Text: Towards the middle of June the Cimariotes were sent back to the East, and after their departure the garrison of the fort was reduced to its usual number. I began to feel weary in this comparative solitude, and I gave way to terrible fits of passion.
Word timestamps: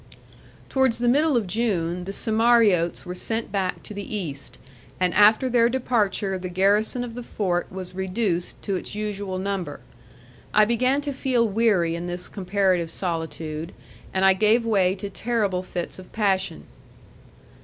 Towards 0.67 0.97
the 0.97 1.07
middle 1.07 1.37
of 1.37 1.45
June 1.45 2.05
the 2.05 2.11
Cimariotes 2.11 3.05
were 3.05 3.13
sent 3.13 3.51
back 3.51 3.83
to 3.83 3.93
the 3.93 4.15
East, 4.17 4.57
and 4.99 5.13
after 5.13 5.47
their 5.47 5.69
departure 5.69 6.39
the 6.39 6.49
garrison 6.49 7.03
of 7.03 7.13
the 7.13 7.21
fort 7.21 7.71
was 7.71 7.93
reduced 7.93 8.59
to 8.63 8.75
its 8.75 8.95
usual 8.95 9.37
number. 9.37 9.79
I 10.55 10.65
began 10.65 11.01
to 11.01 11.13
feel 11.13 11.47
weary 11.47 11.93
in 11.95 12.07
this 12.07 12.29
comparative 12.29 12.89
solitude, 12.89 13.73
and 14.11 14.25
I 14.25 14.33
gave 14.33 14.65
way 14.65 14.95
to 14.95 15.07
terrible 15.07 15.61
fits 15.61 15.99
of 15.99 16.11
passion. 16.11 16.63